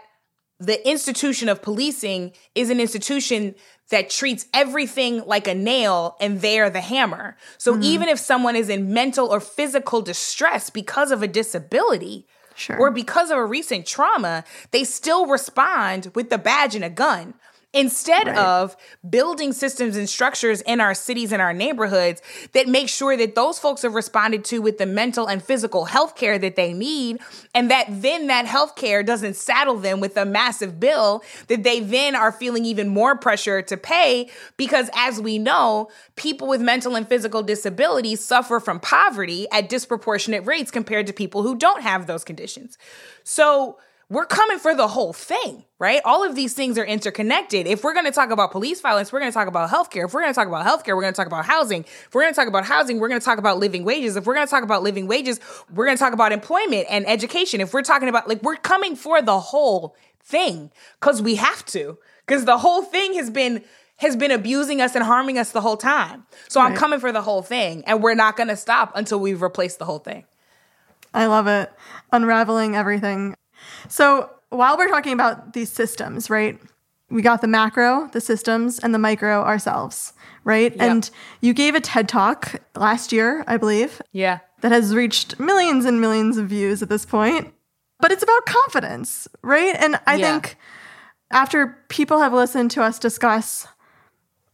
[0.60, 3.56] the institution of policing is an institution
[3.90, 7.36] that treats everything like a nail and they're the hammer.
[7.58, 7.82] So mm-hmm.
[7.82, 12.28] even if someone is in mental or physical distress because of a disability,
[12.60, 12.78] Sure.
[12.78, 17.34] or because of a recent trauma, they still respond with the badge and a gun
[17.72, 18.36] instead right.
[18.36, 18.76] of
[19.08, 22.20] building systems and structures in our cities and our neighborhoods
[22.52, 26.16] that make sure that those folks are responded to with the mental and physical health
[26.16, 27.20] care that they need
[27.54, 31.78] and that then that health care doesn't saddle them with a massive bill that they
[31.78, 36.96] then are feeling even more pressure to pay because as we know people with mental
[36.96, 42.08] and physical disabilities suffer from poverty at disproportionate rates compared to people who don't have
[42.08, 42.76] those conditions
[43.22, 43.78] so
[44.10, 46.02] we're coming for the whole thing, right?
[46.04, 47.68] All of these things are interconnected.
[47.68, 50.06] If we're going to talk about police violence, we're going to talk about healthcare.
[50.06, 51.84] If we're going to talk about healthcare, we're going to talk about housing.
[51.84, 54.16] If we're going to talk about housing, we're going to talk about living wages.
[54.16, 55.38] If we're going to talk about living wages,
[55.72, 57.60] we're going to talk about employment and education.
[57.60, 59.94] If we're talking about like we're coming for the whole
[60.24, 61.96] thing cuz we have to
[62.26, 63.64] cuz the whole thing has been
[63.98, 66.26] has been abusing us and harming us the whole time.
[66.48, 66.70] So right.
[66.70, 69.78] I'm coming for the whole thing and we're not going to stop until we've replaced
[69.78, 70.24] the whole thing.
[71.14, 71.72] I love it.
[72.12, 73.36] Unraveling everything.
[73.88, 76.58] So while we're talking about these systems, right?
[77.08, 80.12] We got the macro, the systems, and the micro ourselves,
[80.44, 80.72] right?
[80.72, 80.80] Yep.
[80.80, 84.00] And you gave a TED talk last year, I believe.
[84.12, 84.40] Yeah.
[84.60, 87.52] That has reached millions and millions of views at this point.
[87.98, 89.74] But it's about confidence, right?
[89.76, 90.32] And I yeah.
[90.32, 90.56] think
[91.30, 93.66] after people have listened to us discuss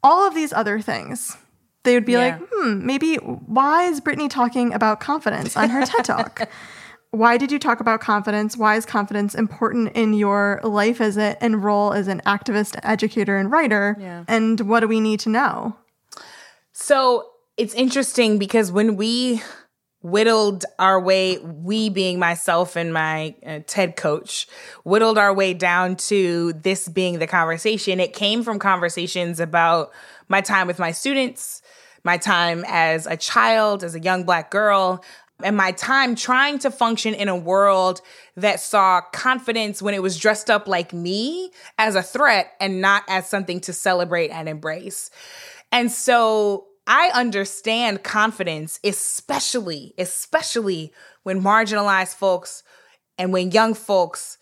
[0.02, 1.36] all of these other things,
[1.84, 2.18] they would be Yeah.
[2.18, 6.48] like, hmm, maybe why is Brittany talking about confidence on her TED Talk?
[7.10, 8.56] Why did you talk about confidence?
[8.56, 13.36] Why is confidence important in your life as a, and role as an activist, educator,
[13.36, 13.96] and writer?
[13.98, 14.24] Yeah.
[14.28, 15.76] And what do we need to know?
[16.72, 19.40] So it's interesting because when we
[20.02, 24.46] whittled our way, we being myself and my uh, TED coach,
[24.84, 29.90] whittled our way down to this being the conversation, it came from conversations about
[30.28, 31.60] my time with my students,
[32.04, 35.02] my time as a child, as a young black girl.
[35.42, 38.00] And my time trying to function in a world
[38.36, 43.02] that saw confidence when it was dressed up like me as a threat and not
[43.06, 45.10] as something to celebrate and embrace.
[45.70, 52.62] And so I understand confidence, especially, especially when marginalized folks
[53.18, 54.38] and when young folks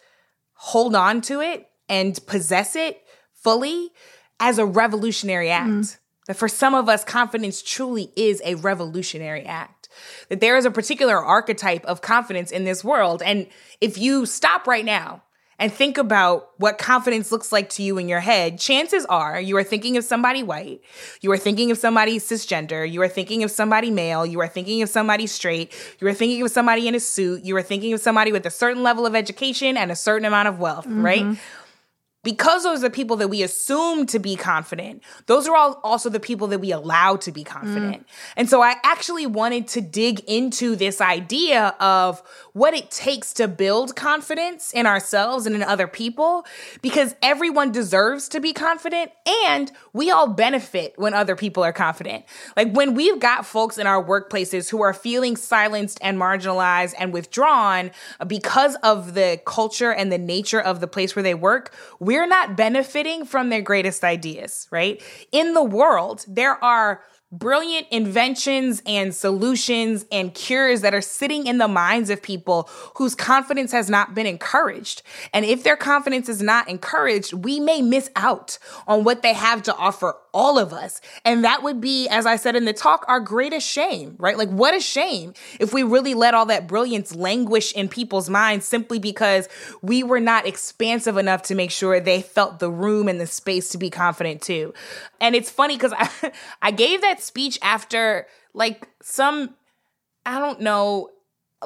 [0.52, 3.02] hold on to it and possess it
[3.32, 3.90] fully
[4.38, 5.68] as a revolutionary act.
[5.68, 5.98] Mm.
[6.26, 9.83] That for some of us, confidence truly is a revolutionary act.
[10.28, 13.22] That there is a particular archetype of confidence in this world.
[13.22, 13.46] And
[13.80, 15.22] if you stop right now
[15.58, 19.56] and think about what confidence looks like to you in your head, chances are you
[19.56, 20.80] are thinking of somebody white,
[21.20, 24.82] you are thinking of somebody cisgender, you are thinking of somebody male, you are thinking
[24.82, 28.00] of somebody straight, you are thinking of somebody in a suit, you are thinking of
[28.00, 31.22] somebody with a certain level of education and a certain amount of wealth, right?
[31.22, 31.63] Mm-hmm.
[32.24, 36.08] Because those are the people that we assume to be confident, those are all also
[36.08, 38.02] the people that we allow to be confident.
[38.02, 38.10] Mm.
[38.36, 43.46] And so I actually wanted to dig into this idea of what it takes to
[43.46, 46.46] build confidence in ourselves and in other people,
[46.82, 49.10] because everyone deserves to be confident
[49.46, 52.24] and we all benefit when other people are confident.
[52.56, 57.12] Like when we've got folks in our workplaces who are feeling silenced and marginalized and
[57.12, 57.90] withdrawn
[58.26, 61.74] because of the culture and the nature of the place where they work,
[62.14, 65.02] we're not benefiting from their greatest ideas, right?
[65.32, 67.02] In the world, there are
[67.38, 73.14] brilliant inventions and solutions and cures that are sitting in the minds of people whose
[73.14, 75.02] confidence has not been encouraged.
[75.32, 79.62] And if their confidence is not encouraged, we may miss out on what they have
[79.64, 81.00] to offer all of us.
[81.24, 84.36] And that would be, as I said in the talk, our greatest shame, right?
[84.36, 88.66] Like, what a shame if we really let all that brilliance languish in people's minds
[88.66, 89.48] simply because
[89.80, 93.70] we were not expansive enough to make sure they felt the room and the space
[93.70, 94.74] to be confident too.
[95.20, 99.54] And it's funny because I, I gave that speech after like some,
[100.24, 101.10] I don't know,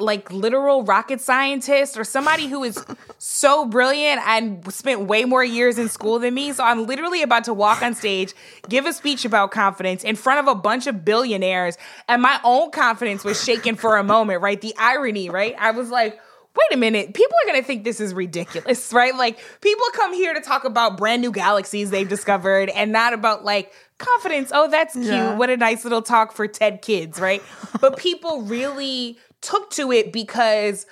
[0.01, 2.85] like literal rocket scientist or somebody who is
[3.19, 6.53] so brilliant and spent way more years in school than me.
[6.53, 8.35] So I'm literally about to walk on stage,
[8.69, 11.77] give a speech about confidence in front of a bunch of billionaires,
[12.09, 14.61] and my own confidence was shaken for a moment, right?
[14.61, 15.55] The irony, right?
[15.59, 16.21] I was like,
[16.57, 19.15] wait a minute, people are gonna think this is ridiculous, right?
[19.15, 23.45] Like, people come here to talk about brand new galaxies they've discovered and not about
[23.45, 24.51] like confidence.
[24.55, 25.07] Oh, that's cute.
[25.07, 25.37] Yeah.
[25.37, 27.43] What a nice little talk for TED kids, right?
[27.81, 30.87] but people really took to it because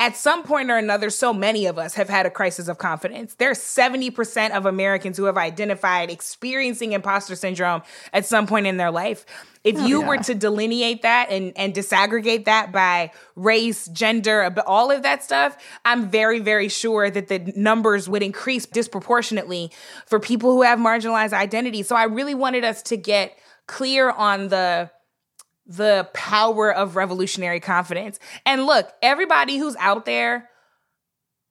[0.00, 3.34] at some point or another, so many of us have had a crisis of confidence.
[3.34, 7.82] There's 70% of Americans who have identified experiencing imposter syndrome
[8.12, 9.26] at some point in their life.
[9.64, 14.92] If oh, you were to delineate that and, and disaggregate that by race, gender, all
[14.92, 19.72] of that stuff, I'm very, very sure that the numbers would increase disproportionately
[20.06, 21.88] for people who have marginalized identities.
[21.88, 24.90] So I really wanted us to get clear on the
[25.68, 28.18] the power of revolutionary confidence.
[28.46, 30.48] And look, everybody who's out there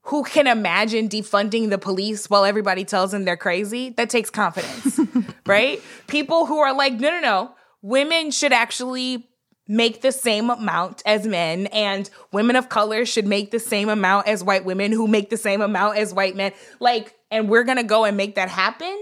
[0.07, 4.99] who can imagine defunding the police while everybody tells them they're crazy, that takes confidence,
[5.45, 5.81] right?
[6.07, 7.51] People who are like, no, no, no,
[7.81, 9.27] women should actually
[9.67, 14.27] make the same amount as men, and women of color should make the same amount
[14.27, 16.53] as white women who make the same amount as white men.
[16.79, 18.97] Like, and we're gonna go and make that happen.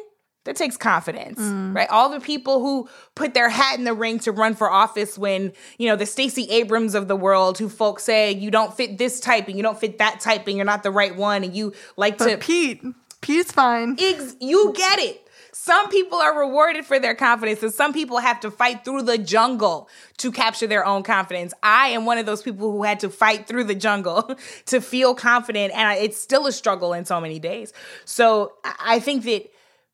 [0.46, 1.76] That takes confidence, mm.
[1.76, 1.90] right?
[1.90, 5.54] All the people who put their hat in the ring to run for office when,
[5.80, 9.20] you know, the Stacey Abrams of the world, who folks say you don't fit this
[9.20, 11.74] type and you don't fit that type and you're not the right one and you
[11.98, 12.84] like But to Pete,
[13.22, 13.98] Pete's fine.
[14.00, 15.26] Ex- you get it.
[15.52, 19.18] Some people are rewarded for their confidence, and some people have to fight through the
[19.18, 21.54] jungle to capture their own confidence.
[21.64, 25.16] I am one of those people who had to fight through the jungle to feel
[25.16, 27.72] confident, and I, it's still a struggle in so many days.
[28.04, 29.50] So I think that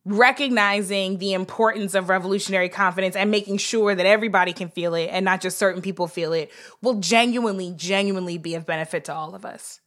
[0.06, 5.24] recognizing the importance of revolutionary confidence and making sure that everybody can feel it and
[5.24, 9.46] not just certain people feel it will genuinely, genuinely be of benefit to all of
[9.46, 9.80] us.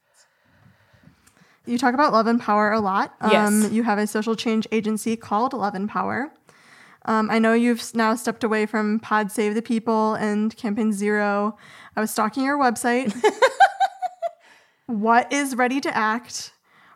[1.66, 3.14] You talk about Love and Power a lot.
[3.20, 3.72] Um, Yes.
[3.72, 6.30] You have a social change agency called Love and Power.
[7.06, 11.56] Um, I know you've now stepped away from Pod Save the People and Campaign Zero.
[11.96, 13.14] I was stalking your website.
[14.86, 16.53] what is Ready to Act?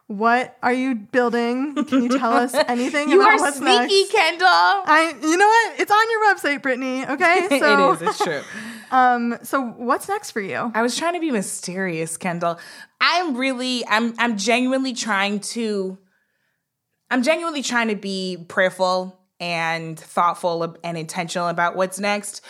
[0.08, 1.74] What are you building?
[1.84, 4.12] Can you tell us anything you about are what's sneaky, next?
[4.12, 4.48] Kendall.
[4.48, 5.80] I, you know what?
[5.80, 7.06] It's on your website, Brittany.
[7.06, 8.08] Okay, so it is.
[8.08, 8.40] It's true.
[8.90, 10.72] um, so what's next for you?
[10.74, 12.58] I was trying to be mysterious, Kendall.
[13.02, 15.98] I'm really, I'm, I'm genuinely trying to,
[17.10, 22.40] I'm genuinely trying to be prayerful and thoughtful and intentional about what's next.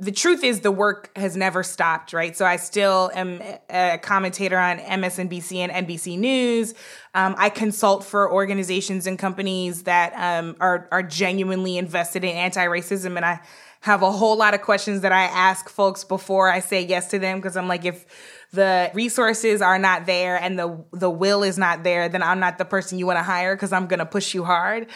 [0.00, 2.36] The truth is, the work has never stopped, right?
[2.36, 6.74] So I still am a commentator on MSNBC and NBC News.
[7.14, 13.16] Um, I consult for organizations and companies that um, are are genuinely invested in anti-racism,
[13.16, 13.40] and I
[13.88, 17.18] have a whole lot of questions that I ask folks before I say yes to
[17.18, 18.04] them because I'm like, if
[18.52, 22.58] the resources are not there and the the will is not there, then I'm not
[22.58, 24.88] the person you want to hire because I'm going to push you hard.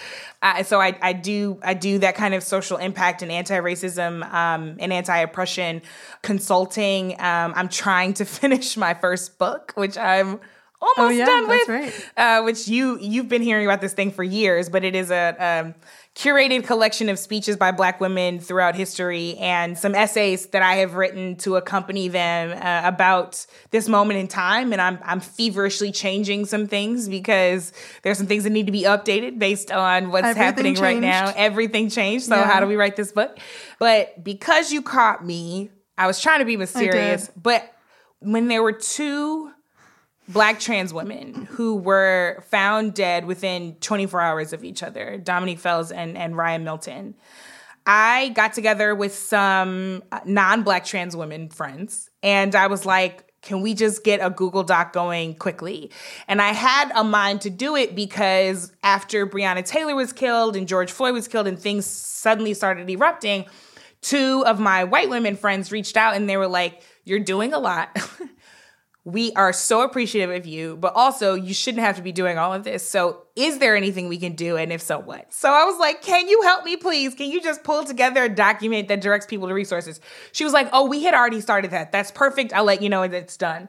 [0.42, 4.30] Uh, so I, I do I do that kind of social impact and anti racism
[4.30, 5.80] um, and anti oppression
[6.20, 7.12] consulting.
[7.18, 10.38] Um, I'm trying to finish my first book, which I'm
[10.82, 11.68] almost Oh, yeah, done with.
[11.68, 12.10] right.
[12.16, 15.36] Uh, which you you've been hearing about this thing for years, but it is a
[15.38, 15.74] um,
[16.16, 20.94] curated collection of speeches by Black women throughout history and some essays that I have
[20.94, 24.72] written to accompany them uh, about this moment in time.
[24.72, 27.72] And I'm I'm feverishly changing some things because
[28.02, 30.42] there's some things that need to be updated based on what's Everything
[30.74, 31.32] happening right now.
[31.36, 32.26] Everything changed.
[32.26, 32.44] So Yeah.
[32.44, 33.38] how do we write this book?
[33.78, 37.72] But because you caught me, I was trying to be mysterious, but
[38.18, 39.51] when there were two
[40.28, 45.90] black trans women who were found dead within 24 hours of each other Dominique Fells
[45.90, 47.14] and, and Riah Milton.
[47.84, 53.28] I got together with some uh, non black trans women friends, and I was like,
[53.42, 55.90] can we just get a Google Doc going quickly?
[56.28, 60.68] And I had a mind to do it because after Breonna Taylor was killed and
[60.68, 63.46] George Floyd was killed, and things suddenly started erupting,
[64.00, 67.58] two of my white women friends reached out and they were like, You're doing a
[67.58, 67.96] lot.
[69.04, 72.54] we are so appreciative of you, but also you shouldn't have to be doing all
[72.54, 72.88] of this.
[72.88, 74.56] So, is there anything we can do?
[74.56, 75.32] And if so, what?
[75.32, 77.14] So, I was like, Can you help me, please?
[77.14, 80.00] Can you just pull together a document that directs people to resources?
[80.30, 81.90] She was like, Oh, we had already started that.
[81.90, 82.52] That's perfect.
[82.52, 83.68] I'll let you know that it's done.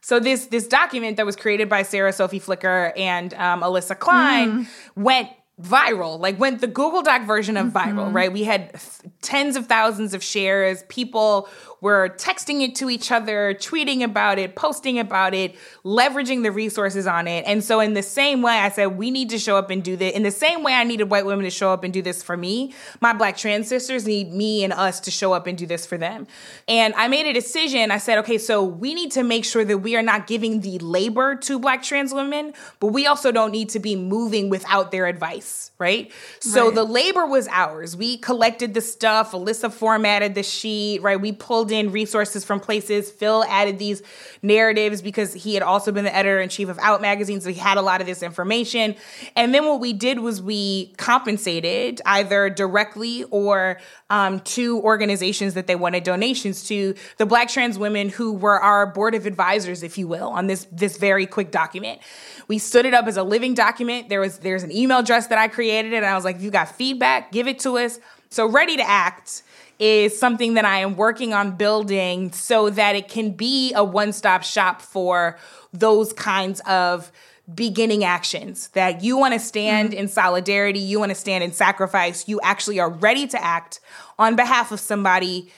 [0.00, 4.66] So this this document that was created by Sarah Sophie Flicker and um, Alyssa Klein
[4.96, 5.30] went
[5.62, 8.32] viral, like went the Google Doc version of viral, right?
[8.32, 8.74] We had
[9.20, 10.82] tens of thousands of shares.
[10.88, 11.48] People
[11.82, 17.08] were texting it to each other, tweeting about it, posting about it, leveraging the resources
[17.08, 17.44] on it.
[17.44, 19.96] And so, in the same way, I said, we need to show up and do
[19.96, 20.14] this.
[20.14, 22.36] In the same way, I needed white women to show up and do this for
[22.36, 22.72] me.
[23.00, 25.98] My black trans sisters need me and us to show up and do this for
[25.98, 26.28] them.
[26.68, 27.90] And I made a decision.
[27.90, 30.78] I said, okay, so we need to make sure that we are not giving the
[30.78, 35.06] labor to black trans women, but we also don't need to be moving without their
[35.06, 36.12] advice, right?
[36.38, 36.74] So Right.
[36.76, 37.96] the labor was ours.
[37.96, 39.32] We collected the stuff.
[39.32, 41.20] Alyssa formatted the sheet, right?
[41.20, 43.10] We pulled in resources from places.
[43.10, 44.02] Phil added these
[44.42, 47.58] narratives because he had also been the editor in chief of Out magazine, so he
[47.58, 48.94] had a lot of this information.
[49.34, 53.78] And then what we did was we compensated either directly or
[54.10, 58.86] um, to organizations that they wanted donations to the Black trans women who were our
[58.86, 62.00] board of advisors, if you will, on this this very quick document.
[62.48, 64.08] We stood it up as a living document.
[64.08, 66.50] There was there's an email address that I created, and I was like, if you
[66.50, 67.98] got feedback, give it to us.
[68.30, 69.42] So ready to act
[69.82, 74.44] is something that I am working on building so that it can be a one-stop
[74.44, 75.36] shop for
[75.72, 77.10] those kinds of
[77.52, 78.68] beginning actions.
[78.68, 79.98] That you want to stand mm-hmm.
[79.98, 83.80] in solidarity, you want to stand in sacrifice, you actually are ready to act
[84.20, 85.50] on behalf of somebody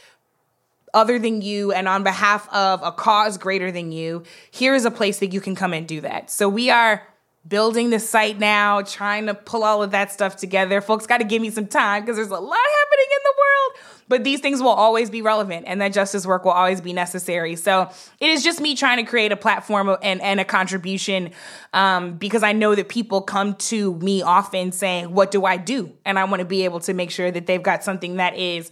[0.95, 4.91] other than you and on behalf of a cause greater than you, here is a
[4.91, 6.31] place that you can come and do that.
[6.31, 7.03] So we are
[7.47, 10.81] building the site now, trying to pull all of that stuff together.
[10.81, 13.85] Folks got to give me some time because there's a lot happening in the world.
[14.09, 17.57] But these things will always be relevant and that justice work will always be necessary.
[17.57, 17.91] So
[18.21, 21.31] it is just me trying to create a platform and, and a contribution
[21.73, 25.93] um, because I know that people come to me often saying, What do I do?
[26.05, 28.71] And I want to be able to make sure that they've got something that is.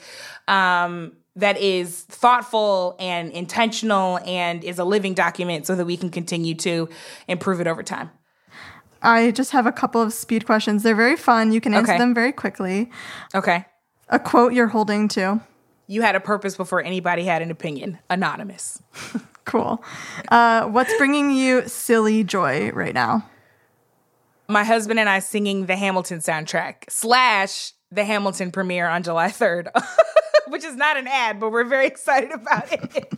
[0.48, 6.10] Um, that is thoughtful and intentional and is a living document so that we can
[6.10, 6.90] continue to
[7.26, 8.10] improve it over time.
[9.02, 10.82] I just have a couple of speed questions.
[10.82, 11.52] They're very fun.
[11.52, 11.98] You can answer Okay.
[11.98, 12.90] them very quickly.
[13.34, 13.64] Okay.
[14.08, 15.40] A quote you're holding to.
[15.88, 17.98] You had a purpose before anybody had an opinion.
[18.10, 18.82] Anonymous.
[19.44, 19.82] Cool.
[20.28, 23.28] Uh, what's bringing you silly joy right now?
[24.46, 29.66] My husband and I singing the Hamilton soundtrack slash the Hamilton premiere on July 3rd,
[30.46, 33.12] which is not an ad, but we're very excited about it.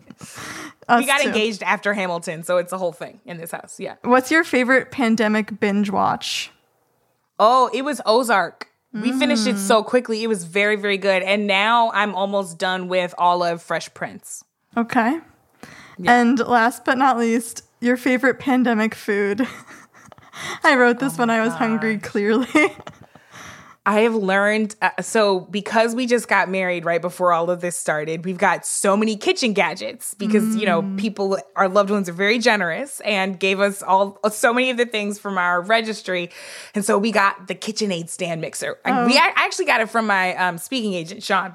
[0.89, 1.28] Us we got too.
[1.28, 3.80] engaged after Hamilton, so it's a whole thing in this house.
[3.80, 3.97] Yeah.
[4.03, 6.51] What's your favorite pandemic binge watch?
[7.39, 8.68] Oh, it was Ozark.
[8.93, 9.87] We finished it so mm.
[9.87, 10.22] quickly.
[10.22, 11.24] It was very, very good.
[11.24, 14.45] And now I'm almost done with all of Fresh Prince.
[14.76, 15.18] Okay.
[16.07, 19.47] And last but not least, your favorite pandemic food.
[20.64, 21.59] I wrote this oh when I was gosh.
[21.59, 22.47] hungry, clearly.
[23.87, 27.76] I have learned uh, so because we just got married right before all of this
[27.76, 30.61] started, we've got so many kitchen gadgets because mm.
[30.61, 30.99] you know mm.
[30.99, 34.87] people our loved ones are very generous and gave us all so many of the
[34.87, 36.30] things from our registry,
[36.74, 38.78] and so we got the KitchenAid stand mixer.
[38.87, 39.07] Oh.
[39.07, 41.55] We I actually got it from my um, speaking agent Sean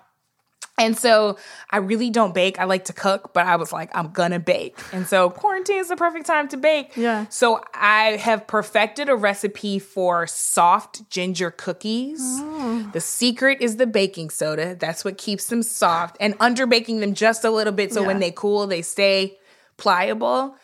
[0.79, 1.37] and so
[1.69, 2.59] I really don't bake.
[2.59, 4.79] I like to cook, but I was like, I'm gonna bake.
[4.91, 6.95] And so quarantine is the perfect time to bake.
[6.95, 7.27] Yeah.
[7.29, 12.19] So I have perfected a recipe for soft ginger cookies.
[12.21, 12.89] Oh.
[12.93, 14.75] The secret is the baking soda.
[14.75, 18.07] That's what keeps them soft and under baking them just a little bit so yeah.
[18.07, 19.37] when they cool, they stay
[19.77, 20.55] pliable.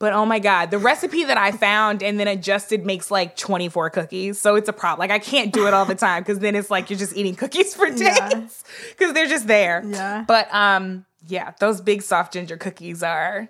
[0.00, 3.90] But oh my God, the recipe that I found and then adjusted makes like 24
[3.90, 4.40] cookies.
[4.40, 5.00] So it's a problem.
[5.00, 7.34] Like I can't do it all the time because then it's like you're just eating
[7.34, 8.62] cookies for days because
[9.00, 9.12] yeah.
[9.12, 9.82] they're just there.
[9.84, 10.24] Yeah.
[10.26, 13.48] But um, yeah, those big soft ginger cookies are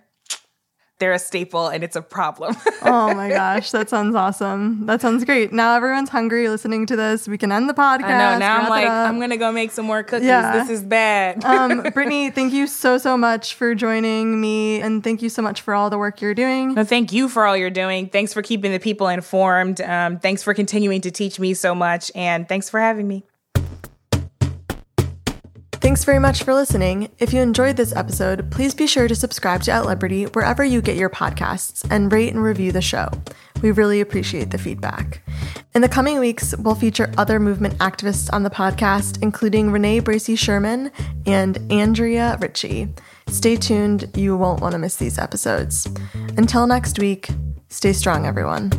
[0.98, 2.56] they're a staple and it's a problem.
[2.82, 4.86] oh my gosh, that sounds awesome.
[4.86, 5.52] That sounds great.
[5.52, 7.28] Now everyone's hungry listening to this.
[7.28, 8.04] We can end the podcast.
[8.04, 8.38] I know.
[8.38, 10.26] Now I'm like, I'm gonna go make some more cookies.
[10.26, 10.58] Yeah.
[10.58, 11.44] This is bad.
[11.44, 15.60] um, Brittany, thank you so so much for joining me, and thank you so much
[15.60, 16.74] for all the work you're doing.
[16.74, 18.08] No, thank you for all you're doing.
[18.08, 19.80] Thanks for keeping the people informed.
[19.80, 23.24] Um, thanks for continuing to teach me so much, and thanks for having me.
[25.98, 27.10] Thanks very much for listening.
[27.18, 30.80] If you enjoyed this episode, please be sure to subscribe to At Liberty wherever you
[30.80, 33.08] get your podcasts and rate and review the show.
[33.62, 35.28] We really appreciate the feedback.
[35.74, 40.38] In the coming weeks, we'll feature other movement activists on the podcast, including Renee Bracey
[40.38, 40.92] Sherman
[41.26, 42.94] and Andrea Ritchie.
[43.26, 45.88] Stay tuned, you won't want to miss these episodes.
[46.36, 47.28] Until next week,
[47.70, 48.70] stay strong, everyone.